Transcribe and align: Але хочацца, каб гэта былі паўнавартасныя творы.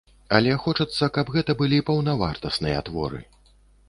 Але 0.35 0.53
хочацца, 0.61 1.09
каб 1.17 1.29
гэта 1.35 1.55
былі 1.59 1.79
паўнавартасныя 1.89 2.79
творы. 2.89 3.21